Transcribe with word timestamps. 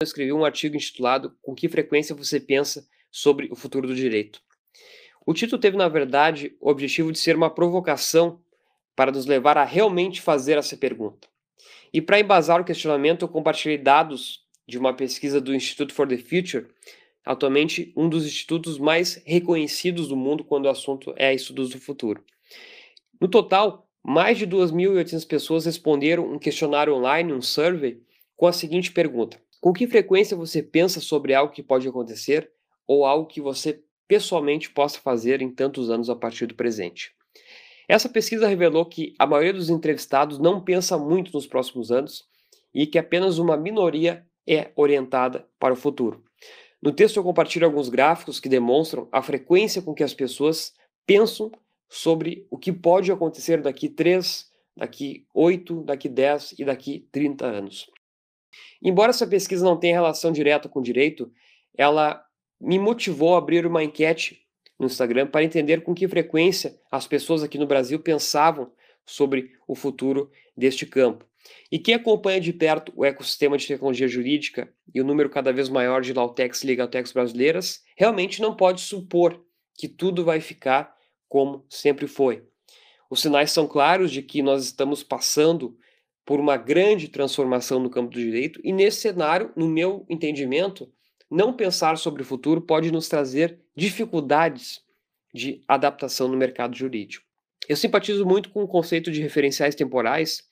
eu 0.00 0.04
escrevi 0.04 0.32
um 0.32 0.44
artigo 0.44 0.76
intitulado 0.76 1.36
Com 1.40 1.54
que 1.54 1.68
frequência 1.68 2.14
você 2.14 2.40
pensa 2.40 2.86
sobre 3.10 3.48
o 3.50 3.56
futuro 3.56 3.86
do 3.86 3.94
direito? 3.94 4.40
O 5.26 5.32
título 5.32 5.60
teve, 5.60 5.76
na 5.76 5.88
verdade, 5.88 6.54
o 6.60 6.68
objetivo 6.68 7.10
de 7.10 7.18
ser 7.18 7.36
uma 7.36 7.48
provocação 7.48 8.40
para 8.94 9.10
nos 9.10 9.24
levar 9.26 9.56
a 9.56 9.64
realmente 9.64 10.20
fazer 10.20 10.58
essa 10.58 10.76
pergunta. 10.76 11.28
E 11.92 12.00
para 12.00 12.20
embasar 12.20 12.60
o 12.60 12.64
questionamento, 12.64 13.22
eu 13.22 13.28
compartilhei 13.28 13.78
dados 13.78 14.44
de 14.66 14.78
uma 14.78 14.92
pesquisa 14.92 15.40
do 15.40 15.54
Institute 15.54 15.94
for 15.94 16.06
the 16.06 16.18
Future, 16.18 16.66
atualmente 17.24 17.92
um 17.96 18.08
dos 18.08 18.26
institutos 18.26 18.78
mais 18.78 19.22
reconhecidos 19.24 20.08
do 20.08 20.16
mundo 20.16 20.44
quando 20.44 20.66
o 20.66 20.70
assunto 20.70 21.14
é 21.16 21.32
estudos 21.32 21.70
do 21.70 21.80
futuro. 21.80 22.22
No 23.20 23.28
total, 23.28 23.88
mais 24.02 24.36
de 24.36 24.46
2.800 24.46 25.26
pessoas 25.26 25.64
responderam 25.64 26.30
um 26.30 26.38
questionário 26.38 26.94
online, 26.94 27.32
um 27.32 27.40
survey, 27.40 28.02
com 28.36 28.46
a 28.46 28.52
seguinte 28.52 28.92
pergunta: 28.92 29.40
Com 29.64 29.72
que 29.72 29.86
frequência 29.86 30.36
você 30.36 30.62
pensa 30.62 31.00
sobre 31.00 31.32
algo 31.32 31.50
que 31.50 31.62
pode 31.62 31.88
acontecer 31.88 32.50
ou 32.86 33.06
algo 33.06 33.26
que 33.26 33.40
você 33.40 33.82
pessoalmente 34.06 34.68
possa 34.68 35.00
fazer 35.00 35.40
em 35.40 35.50
tantos 35.50 35.88
anos 35.88 36.10
a 36.10 36.14
partir 36.14 36.44
do 36.44 36.54
presente? 36.54 37.14
Essa 37.88 38.06
pesquisa 38.06 38.46
revelou 38.46 38.84
que 38.84 39.14
a 39.18 39.26
maioria 39.26 39.54
dos 39.54 39.70
entrevistados 39.70 40.38
não 40.38 40.62
pensa 40.62 40.98
muito 40.98 41.32
nos 41.32 41.46
próximos 41.46 41.90
anos 41.90 42.26
e 42.74 42.86
que 42.86 42.98
apenas 42.98 43.38
uma 43.38 43.56
minoria 43.56 44.26
é 44.46 44.70
orientada 44.76 45.48
para 45.58 45.72
o 45.72 45.78
futuro. 45.78 46.22
No 46.82 46.92
texto 46.92 47.16
eu 47.16 47.24
compartilho 47.24 47.64
alguns 47.64 47.88
gráficos 47.88 48.38
que 48.38 48.50
demonstram 48.50 49.08
a 49.10 49.22
frequência 49.22 49.80
com 49.80 49.94
que 49.94 50.04
as 50.04 50.12
pessoas 50.12 50.74
pensam 51.06 51.50
sobre 51.88 52.46
o 52.50 52.58
que 52.58 52.70
pode 52.70 53.10
acontecer 53.10 53.62
daqui 53.62 53.88
3, 53.88 54.46
daqui 54.76 55.26
8, 55.32 55.84
daqui 55.84 56.10
10 56.10 56.56
e 56.58 56.66
daqui 56.66 57.08
30 57.10 57.46
anos. 57.46 57.93
Embora 58.82 59.10
essa 59.10 59.26
pesquisa 59.26 59.64
não 59.64 59.78
tenha 59.78 59.94
relação 59.94 60.32
direta 60.32 60.68
com 60.68 60.82
direito, 60.82 61.30
ela 61.76 62.24
me 62.60 62.78
motivou 62.78 63.34
a 63.34 63.38
abrir 63.38 63.66
uma 63.66 63.82
enquete 63.82 64.40
no 64.78 64.86
Instagram 64.86 65.26
para 65.26 65.44
entender 65.44 65.82
com 65.82 65.94
que 65.94 66.08
frequência 66.08 66.78
as 66.90 67.06
pessoas 67.06 67.42
aqui 67.42 67.58
no 67.58 67.66
Brasil 67.66 67.98
pensavam 68.00 68.72
sobre 69.06 69.52
o 69.66 69.74
futuro 69.74 70.30
deste 70.56 70.86
campo. 70.86 71.26
E 71.70 71.78
quem 71.78 71.94
acompanha 71.94 72.40
de 72.40 72.52
perto 72.52 72.92
o 72.96 73.04
ecossistema 73.04 73.58
de 73.58 73.66
tecnologia 73.66 74.08
jurídica 74.08 74.72
e 74.94 75.00
o 75.00 75.04
número 75.04 75.28
cada 75.28 75.52
vez 75.52 75.68
maior 75.68 76.00
de 76.00 76.12
Lautex 76.12 76.62
e 76.62 76.66
Legaltex 76.66 77.12
brasileiras, 77.12 77.82
realmente 77.96 78.40
não 78.40 78.56
pode 78.56 78.80
supor 78.80 79.44
que 79.74 79.88
tudo 79.88 80.24
vai 80.24 80.40
ficar 80.40 80.94
como 81.28 81.64
sempre 81.68 82.06
foi. 82.06 82.42
Os 83.10 83.20
sinais 83.20 83.50
são 83.50 83.66
claros 83.66 84.10
de 84.10 84.22
que 84.22 84.42
nós 84.42 84.64
estamos 84.64 85.02
passando 85.02 85.76
por 86.24 86.40
uma 86.40 86.56
grande 86.56 87.08
transformação 87.08 87.78
no 87.78 87.90
campo 87.90 88.12
do 88.12 88.18
direito, 88.20 88.60
e 88.64 88.72
nesse 88.72 89.00
cenário, 89.00 89.52
no 89.54 89.68
meu 89.68 90.06
entendimento, 90.08 90.90
não 91.30 91.52
pensar 91.52 91.98
sobre 91.98 92.22
o 92.22 92.24
futuro 92.24 92.60
pode 92.60 92.90
nos 92.90 93.08
trazer 93.08 93.60
dificuldades 93.76 94.80
de 95.32 95.62
adaptação 95.66 96.28
no 96.28 96.36
mercado 96.36 96.76
jurídico. 96.76 97.24
Eu 97.68 97.76
simpatizo 97.76 98.24
muito 98.24 98.50
com 98.50 98.62
o 98.62 98.68
conceito 98.68 99.10
de 99.10 99.20
referenciais 99.20 99.74
temporais, 99.74 100.42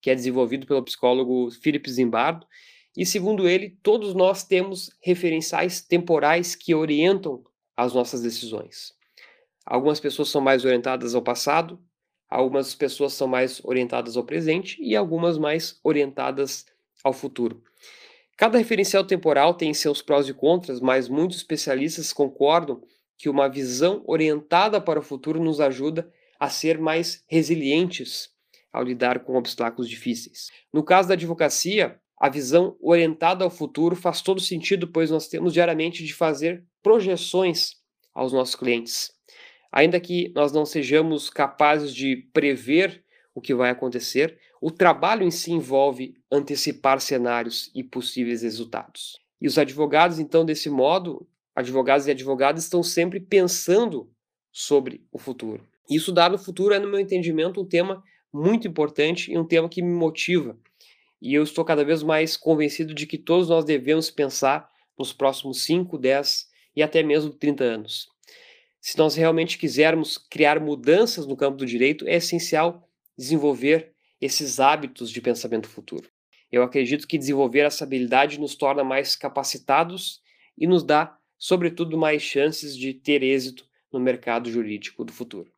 que 0.00 0.10
é 0.10 0.14
desenvolvido 0.14 0.66
pelo 0.66 0.82
psicólogo 0.82 1.50
Philip 1.50 1.90
Zimbardo, 1.90 2.46
e 2.96 3.04
segundo 3.04 3.48
ele, 3.48 3.78
todos 3.82 4.14
nós 4.14 4.44
temos 4.44 4.90
referenciais 5.02 5.80
temporais 5.80 6.54
que 6.54 6.74
orientam 6.74 7.42
as 7.76 7.92
nossas 7.92 8.22
decisões. 8.22 8.92
Algumas 9.66 9.98
pessoas 9.98 10.28
são 10.28 10.40
mais 10.40 10.64
orientadas 10.64 11.14
ao 11.14 11.22
passado, 11.22 11.80
algumas 12.34 12.74
pessoas 12.74 13.12
são 13.12 13.28
mais 13.28 13.60
orientadas 13.64 14.16
ao 14.16 14.24
presente 14.24 14.76
e 14.82 14.96
algumas 14.96 15.38
mais 15.38 15.78
orientadas 15.84 16.66
ao 17.02 17.12
futuro. 17.12 17.62
Cada 18.36 18.58
referencial 18.58 19.04
temporal 19.04 19.54
tem 19.54 19.72
seus 19.72 20.02
prós 20.02 20.28
e 20.28 20.34
contras, 20.34 20.80
mas 20.80 21.08
muitos 21.08 21.36
especialistas 21.36 22.12
concordam 22.12 22.82
que 23.16 23.28
uma 23.28 23.48
visão 23.48 24.02
orientada 24.04 24.80
para 24.80 24.98
o 24.98 25.02
futuro 25.02 25.40
nos 25.40 25.60
ajuda 25.60 26.10
a 26.38 26.48
ser 26.48 26.76
mais 26.76 27.22
resilientes 27.28 28.30
ao 28.72 28.82
lidar 28.82 29.20
com 29.20 29.36
obstáculos 29.36 29.88
difíceis. 29.88 30.50
No 30.72 30.82
caso 30.82 31.08
da 31.08 31.14
advocacia, 31.14 32.00
a 32.18 32.28
visão 32.28 32.76
orientada 32.80 33.44
ao 33.44 33.50
futuro 33.50 33.94
faz 33.94 34.20
todo 34.20 34.40
sentido, 34.40 34.88
pois 34.88 35.08
nós 35.08 35.28
temos 35.28 35.52
diariamente 35.52 36.02
de 36.02 36.12
fazer 36.12 36.64
projeções 36.82 37.76
aos 38.12 38.32
nossos 38.32 38.56
clientes. 38.56 39.13
Ainda 39.76 39.98
que 39.98 40.30
nós 40.36 40.52
não 40.52 40.64
sejamos 40.64 41.28
capazes 41.28 41.92
de 41.92 42.28
prever 42.32 43.02
o 43.34 43.40
que 43.40 43.52
vai 43.52 43.70
acontecer, 43.70 44.38
o 44.62 44.70
trabalho 44.70 45.24
em 45.24 45.32
si 45.32 45.50
envolve 45.50 46.14
antecipar 46.30 47.00
cenários 47.00 47.72
e 47.74 47.82
possíveis 47.82 48.42
resultados. 48.42 49.18
E 49.40 49.48
os 49.48 49.58
advogados, 49.58 50.20
então, 50.20 50.44
desse 50.44 50.70
modo, 50.70 51.26
advogados 51.56 52.06
e 52.06 52.12
advogadas 52.12 52.62
estão 52.62 52.84
sempre 52.84 53.18
pensando 53.18 54.08
sobre 54.52 55.04
o 55.10 55.18
futuro. 55.18 55.66
E 55.90 55.96
estudar 55.96 56.30
no 56.30 56.38
futuro 56.38 56.72
é, 56.72 56.78
no 56.78 56.88
meu 56.88 57.00
entendimento, 57.00 57.60
um 57.60 57.66
tema 57.66 58.00
muito 58.32 58.68
importante 58.68 59.32
e 59.32 59.36
um 59.36 59.44
tema 59.44 59.68
que 59.68 59.82
me 59.82 59.92
motiva. 59.92 60.56
E 61.20 61.34
eu 61.34 61.42
estou 61.42 61.64
cada 61.64 61.84
vez 61.84 62.00
mais 62.00 62.36
convencido 62.36 62.94
de 62.94 63.08
que 63.08 63.18
todos 63.18 63.48
nós 63.48 63.64
devemos 63.64 64.08
pensar 64.08 64.70
nos 64.96 65.12
próximos 65.12 65.64
5, 65.64 65.98
10 65.98 66.46
e 66.76 66.82
até 66.82 67.02
mesmo 67.02 67.32
30 67.32 67.64
anos. 67.64 68.13
Se 68.86 68.98
nós 68.98 69.14
realmente 69.14 69.56
quisermos 69.56 70.18
criar 70.18 70.60
mudanças 70.60 71.26
no 71.26 71.34
campo 71.34 71.56
do 71.56 71.64
direito, 71.64 72.06
é 72.06 72.16
essencial 72.16 72.86
desenvolver 73.16 73.94
esses 74.20 74.60
hábitos 74.60 75.10
de 75.10 75.22
pensamento 75.22 75.66
futuro. 75.66 76.06
Eu 76.52 76.62
acredito 76.62 77.08
que 77.08 77.16
desenvolver 77.16 77.60
essa 77.60 77.84
habilidade 77.84 78.38
nos 78.38 78.54
torna 78.54 78.84
mais 78.84 79.16
capacitados 79.16 80.20
e 80.58 80.66
nos 80.66 80.84
dá, 80.84 81.16
sobretudo, 81.38 81.96
mais 81.96 82.20
chances 82.20 82.76
de 82.76 82.92
ter 82.92 83.22
êxito 83.22 83.66
no 83.90 83.98
mercado 83.98 84.50
jurídico 84.50 85.02
do 85.02 85.14
futuro. 85.14 85.50